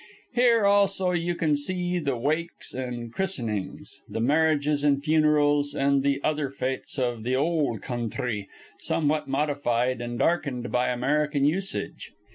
[0.33, 6.19] Here also you can see the wakes and christenings, the marriages and funerals, and the
[6.23, 8.47] other fêtes of the ol' counthry
[8.79, 12.13] somewhat modified and darkened by American usage.